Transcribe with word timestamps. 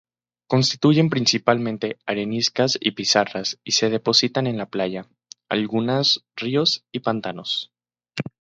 Constituyen 0.47 1.11
principalmente 1.11 1.99
areniscas 2.07 2.75
y 2.81 2.93
pizarras 2.93 3.59
y 3.63 3.73
se 3.73 3.91
depositan 3.91 4.47
en 4.47 4.65
playas, 4.65 5.05
lagunas, 5.47 6.25
ríos 6.35 6.83
y 6.91 7.01
pantanos. 7.01 7.71